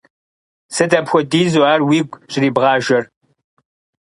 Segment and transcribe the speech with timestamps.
[0.75, 3.03] Сыт апхуэдизу ар уигу щӀрибгъажэр?